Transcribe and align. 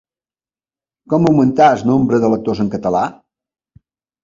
Com 1.13 1.27
augmentar 1.33 1.67
el 1.75 1.85
nombre 1.91 2.21
de 2.25 2.33
lectors 2.37 2.65
en 2.67 2.73
català? 2.79 3.05